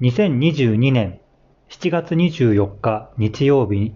[0.00, 1.20] 2022年
[1.68, 3.92] 7月24日日曜日、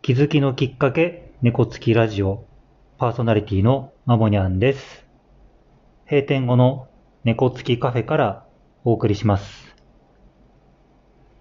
[0.00, 2.44] 気づきのきっかけ猫つきラジオ
[2.98, 5.04] パーソナリティのまもにゃんです。
[6.08, 6.86] 閉店後の
[7.24, 8.46] 猫つきカフェから
[8.84, 9.74] お送りします。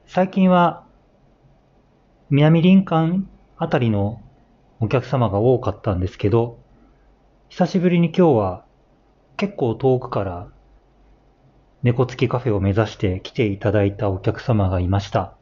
[0.07, 0.87] 最近は
[2.31, 4.23] 南林間あたりの
[4.79, 6.57] お客様が多かったんですけど、
[7.49, 8.65] 久しぶりに今日は
[9.37, 10.47] 結構遠くから
[11.83, 15.35] 猫付きカフェを目指して来ていただいたお客様がいました。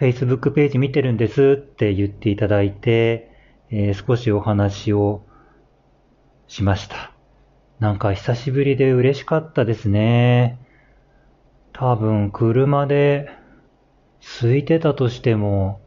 [0.00, 3.30] Facebook ページ見てるんですって言っていただいて、
[3.70, 5.24] えー、少しお話を
[6.48, 7.12] しました。
[7.80, 10.58] なんか久しぶりで嬉しかったですね。
[11.72, 13.28] 多分車で
[14.40, 15.80] 空いてたとしても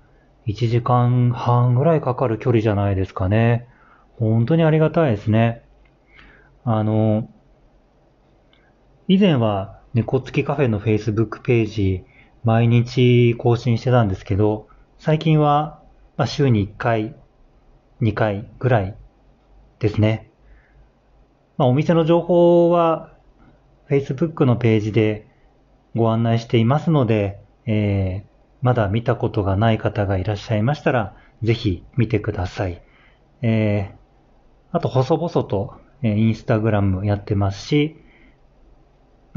[0.45, 3.67] 1時間半ぐらいかかる距離じゃないですかね。
[4.17, 5.63] 本当にありがたいですね。
[6.63, 7.29] あの、
[9.09, 12.03] 以前は猫付きカフェの Facebook ページ、
[12.43, 14.67] 毎日更新してたんですけど、
[14.99, 15.81] 最近は、
[16.25, 17.15] 週に1回、
[18.01, 18.97] 2回ぐらい
[19.79, 20.29] ですね。
[21.57, 23.13] まあ、お店の情報は
[23.89, 25.25] Facebook のページで
[25.95, 28.29] ご案内していますので、えー、
[28.61, 32.81] まだ見たことがない方がいらっしゃいましたら、ぜひ見てください。
[33.41, 38.03] えー、あと、細々と、えー、インスタグラムやってますし、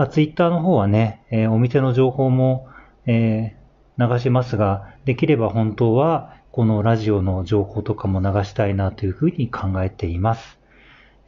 [0.00, 2.68] まあ、ツイッターの方はね、えー、お店の情報も、
[3.04, 10.58] えー、流しますが、できれば本当はこのラジオの情報とかも流したいなというふうに考えています。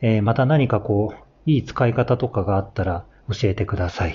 [0.00, 4.14] えー、また何かこう、いい使い方とかがあったら教えてください。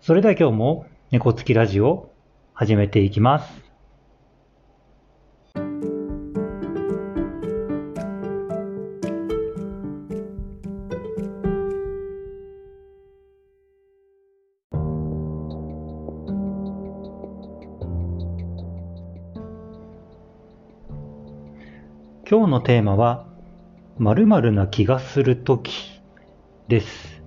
[0.00, 2.12] それでは今日も猫つきラジオ
[2.54, 3.65] 始めていきます。
[22.28, 23.24] 今日のテーマは、
[23.98, 26.02] 〇〇な気がするとき
[26.66, 27.22] です。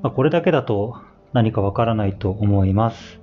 [0.00, 0.96] まあ、これだけだと
[1.34, 3.20] 何かわからないと思います。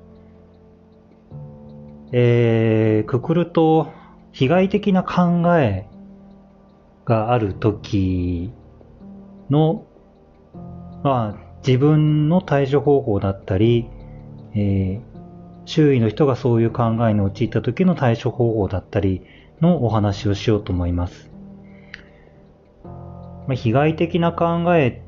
[2.11, 3.91] えー、くくると、
[4.31, 5.87] 被害的な考え
[7.03, 8.51] があるとき
[9.49, 9.87] の、
[11.03, 13.89] まあ、自分の対処方法だったり、
[14.53, 15.01] えー、
[15.65, 19.23] 周囲の人がそういう考えに陥った時の対処方法だったり、
[19.61, 21.31] のお話をしようと思います。
[22.83, 25.01] まあ、被害的な考え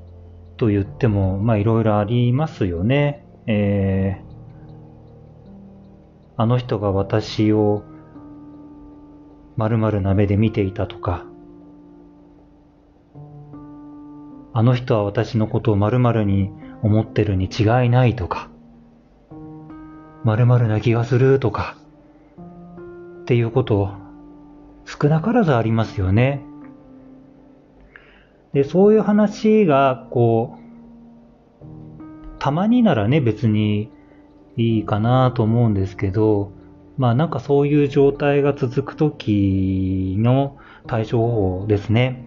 [0.57, 3.25] と言っても、まあいろいろありますよね。
[3.47, 5.53] えー、
[6.37, 7.83] あの人が私を
[9.57, 11.25] 〇〇な目で見ていたとか、
[14.53, 16.49] あの人は私のことを〇〇に
[16.81, 18.49] 思ってるに違いないとか、
[20.23, 21.75] 〇〇な気がするとか、
[23.21, 23.91] っていうことを
[24.89, 26.41] 少なからずありますよね。
[28.53, 33.91] で、そういう話が、こう、たまにならね、別に
[34.57, 36.51] いいかなと思うんですけど、
[36.97, 40.57] まあなんかそういう状態が続くときの
[40.87, 42.25] 対処方法ですね。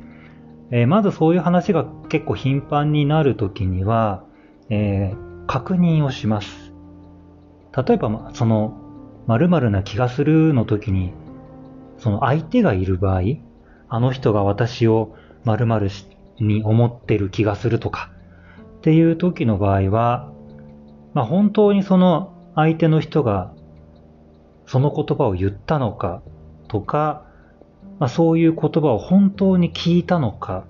[0.70, 4.24] えー、まずそういう話が結構頻繁になるときには、
[4.70, 6.72] えー、確認をします。
[7.76, 8.78] 例えば、その、
[9.26, 11.12] 〇〇な気がするの時に
[12.02, 13.20] その相手がいる場合、
[13.88, 15.14] あの人が私を
[15.44, 15.88] 〇〇
[16.40, 18.10] に思ってる気がするとか、
[18.78, 20.32] っていう時の場合は、
[21.14, 23.54] まあ、本当にその相手の人が
[24.66, 26.22] その言葉を言ったのか
[26.66, 27.24] とか、
[28.00, 30.64] まあ、そういう言葉を本当に聞いたのか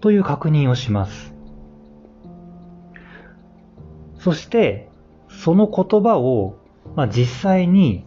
[0.00, 1.34] という確認をします。
[4.20, 4.90] そして、
[5.28, 6.54] その言葉を、
[6.94, 8.04] まあ、実際に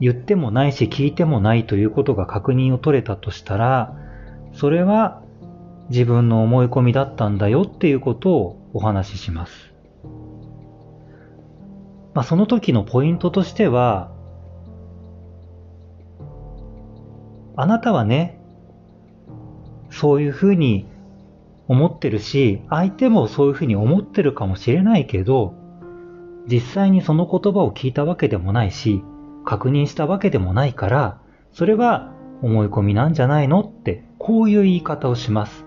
[0.00, 3.94] 言ってもないし聞いてもないということが確認を取れたとしたら、
[4.52, 5.22] それは
[5.90, 9.72] 自分の思い込みだったんだよっていうことをお話しします。
[12.14, 14.12] まあ、その時のポイントとしては、
[17.56, 18.40] あなたはね、
[19.90, 20.86] そういうふうに
[21.66, 25.54] 思ってるし、相手もそういうふうに思ってるかもしれないけど、
[26.46, 29.02] 実際にその言葉を聞いたわけでもないし、
[29.48, 31.22] 確認したわけでもないから、
[31.54, 32.12] それは
[32.42, 35.64] 思い込みなんじゃないのって、こういう言い方をします。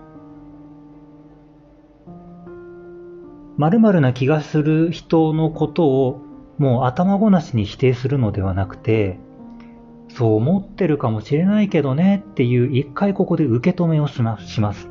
[3.58, 6.20] 〇〇な気がする人のことを
[6.58, 9.18] もう頭ごなしに否定するのではなくて、
[10.06, 14.88] そう思ってるかもしれないけどねっていう一回ここで受け止めをします。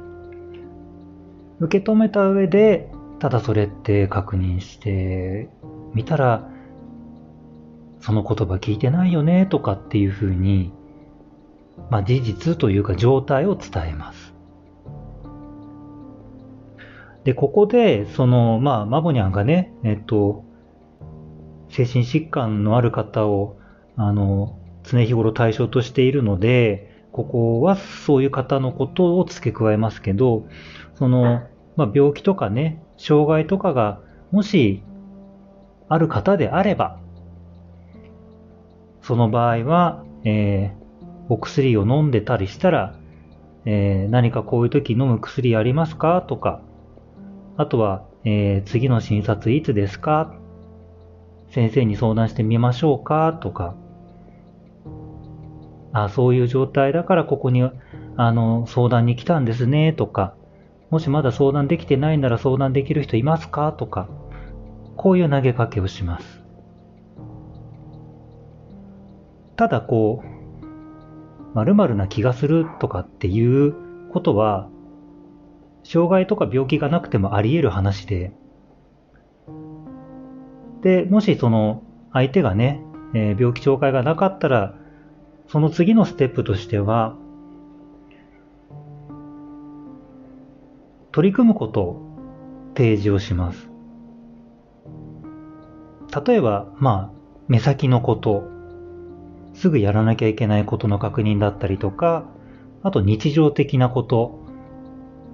[1.61, 5.47] 受け止めた上で、ただそれって確認して
[5.93, 6.50] みたら、
[8.01, 10.73] その言葉聞いてないよねとかっていうふうに、
[11.89, 14.31] まあ事実というか状態を伝えます。
[17.23, 20.43] で、ここで、その、まあ、マボニャンがね、えっと、
[21.69, 23.57] 精神疾患のある方を、
[23.95, 30.47] あの、常日頃対象としているので、ここはそういう方のことを付け加えますけど、
[30.95, 31.43] その、
[31.75, 33.99] まあ、病気とかね、障害とかが、
[34.31, 34.81] もし、
[35.89, 37.00] ある方であれば、
[39.11, 42.95] その場合は、えー、お薬を飲んでたりしたら、
[43.65, 46.21] えー、何かこういう時飲む薬ありますか？
[46.21, 46.61] とか、
[47.57, 50.33] あとは、えー、次の診察いつですか？
[51.49, 53.33] 先生に相談してみましょうか？
[53.33, 53.75] とか、
[55.91, 57.69] あそういう状態だからここに
[58.15, 59.91] あの相談に来たんですね？
[59.91, 60.35] とか、
[60.89, 63.73] もしまだ相談できてないなら相談できる人いますか？
[63.73, 64.07] とか、
[64.95, 66.40] こういう投げかけをします。
[69.55, 73.75] ただこう、〇〇な気がするとかっていう
[74.11, 74.69] ことは、
[75.83, 78.33] 障害とか病気がなくてもあり得る話で、
[80.81, 82.83] で、もしその相手がね、
[83.13, 84.75] えー、病気障害がなかったら、
[85.47, 87.15] その次のステップとしては、
[91.11, 92.17] 取り組むことを
[92.75, 93.69] 提示をします。
[96.25, 98.49] 例えば、まあ、目先のこと、
[99.61, 102.25] すぐやらなきゃいけないことの確認だったりとか、
[102.81, 104.39] あと日常的なこと、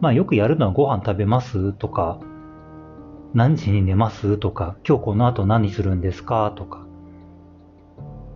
[0.01, 2.19] まあよくやるのはご飯食べますとか、
[3.33, 6.85] 何時に寝ますとか、今日この後何するんですかとか、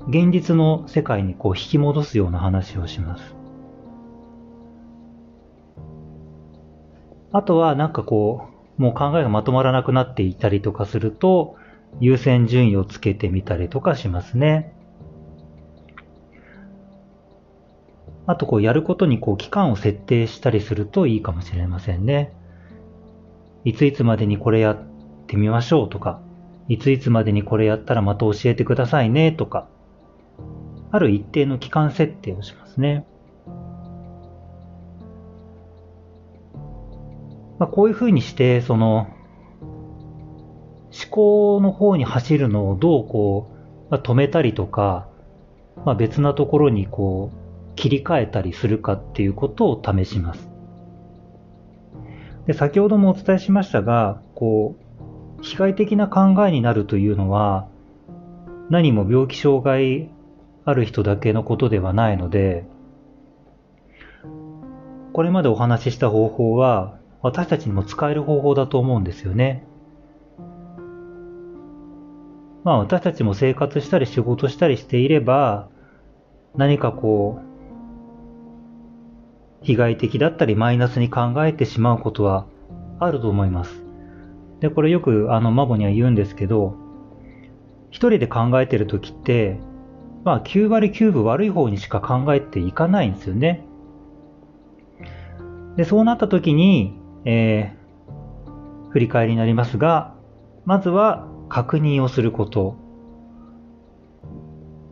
[0.08, 3.36] 現実の世界にこう引き戻すような話をします。
[7.34, 8.48] あとはなんかこ
[8.80, 11.58] う、もう考えがまとまらなくなっていたりとかすると、
[12.00, 14.74] 優先順位をつけてみたりとかしますね。
[18.28, 22.34] あとこうやることにこう期間を設定したりするといいかもしれませんね。
[23.64, 24.78] いついつまでにこれやっ
[25.28, 26.22] てみましょうとか、
[26.68, 29.68] いついつまでにこれやったらまた教えてくださいねとか、
[30.92, 33.06] ある一定の期間設定をしますね。
[37.60, 39.08] まあ、こういうふうにして、その、
[40.92, 43.52] 思考の方に走るのをどうこ
[43.88, 45.08] う、まあ、止めたりとか、
[45.86, 47.41] まあ、別なところにこう、
[47.82, 50.52] 切り替えたりするかっていうことを試します。
[52.46, 54.76] で先ほどもお伝えしましたが、こ
[55.40, 57.68] う、被害的な考えになるというのは、
[58.70, 60.12] 何も病気障害
[60.64, 62.66] ある人だけのことではないので、
[65.12, 69.66] これまでお話しした方法は、私たちにも使える方法だと思うんですよね。
[72.64, 75.68] まあ私たちも生活したり仕事したりしていれば、
[76.56, 77.51] 何かこう、
[79.64, 82.46] 被害的だったりマイナスに考えてしまうことは
[83.00, 83.84] あると思います。
[84.60, 86.76] で、これよくあのマボには言うんですけど、
[87.90, 89.60] 一人で考えてる時って、
[90.24, 93.66] まあ9割9分悪い方にしか考えていかないんですよね。
[95.78, 100.14] で、そうなった時に、えー、振り返りになりますが、
[100.66, 102.76] まずは確認をすること。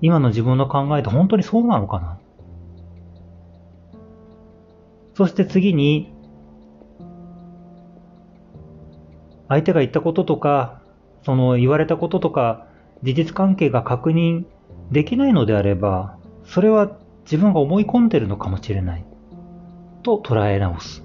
[0.01, 2.18] 今の自分の考えって本当にそうなのかな
[5.19, 6.13] そして次に、
[9.49, 10.81] 相手が言ったこととか、
[11.25, 12.67] その言われたこととか、
[13.03, 14.45] 事実関係が確認
[14.91, 19.03] できないのであれば、それは自分が思い込んでるのかもしれない。
[20.03, 21.03] と捉え直す。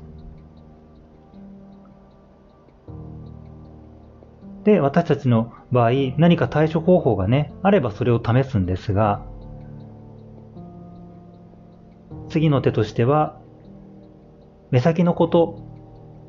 [4.62, 9.26] で、私たちの場合、何か対処方法がね、あればそれを試すんですが、
[12.28, 13.42] 次の手としては、
[14.70, 15.58] 目先のこと、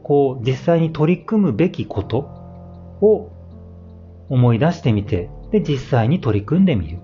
[0.03, 2.19] こう、実際に取り組むべきこと
[3.01, 3.31] を
[4.29, 6.99] 思い出してみて、で、実際に取り組んでみる。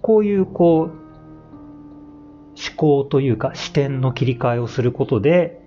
[0.00, 1.02] こういう、こう、
[2.54, 5.60] 思考というか視点の切り替えをすることで、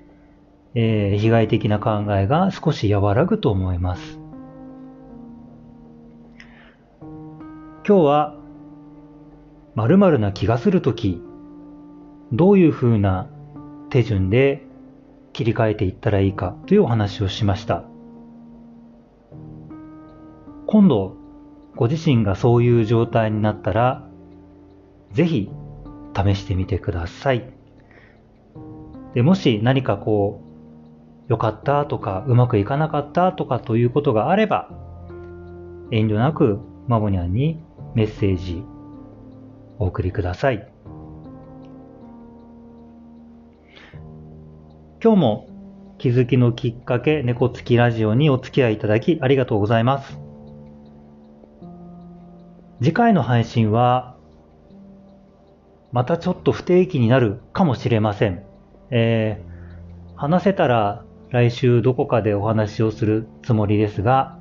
[0.76, 4.20] えー、被害的な考えが少し和らぐと思います。
[7.88, 8.36] 今日は
[9.76, 11.22] 〇〇な気がするとき、
[12.36, 13.30] どういうふうな
[13.90, 14.66] 手順で
[15.34, 17.84] 切り替えていったらいいかというお話をしました。
[20.68, 21.16] 今度、
[21.76, 24.08] ご自身がそういう状態になったら、
[25.12, 25.50] ぜひ
[26.16, 27.54] 試してみてください。
[29.14, 30.46] でもし何かこう、
[31.30, 34.70] 良かったとか、うまくいかなかったとかということがあれば、
[35.92, 37.64] 遠慮なくマモニャンに
[37.94, 38.64] メッセージ
[39.80, 40.75] お送りください。
[45.06, 45.48] 今日も
[46.00, 50.18] 気づきのきっかけ猫つきラジオにお付き合いいただきありがとうございます。
[52.82, 54.18] 次回の配信は
[55.92, 58.46] またちょっと不定期になるかもしれません。
[58.90, 64.40] えー、話せたら来週どこかでお話をするつもりですが、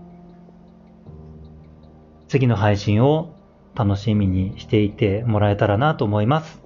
[2.27, 3.35] 次の配信を
[3.75, 6.63] 楽しみにしていてもらえたらなと思います。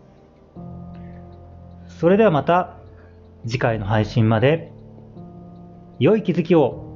[1.89, 2.78] それではまた
[3.49, 4.71] 次回の配信まで
[5.99, 6.88] 良い気づきを。